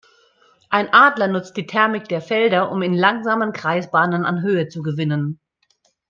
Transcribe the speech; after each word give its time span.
Ein 0.71 0.91
Adler 0.91 1.27
nutzt 1.27 1.55
die 1.57 1.67
Thermik 1.67 2.07
der 2.09 2.21
Felder, 2.23 2.71
um 2.71 2.81
in 2.81 2.95
langsamen 2.95 3.53
Kreisbahnen 3.53 4.25
an 4.25 4.41
Höhe 4.41 4.67
zu 4.67 4.81
gewinnen. 4.81 5.39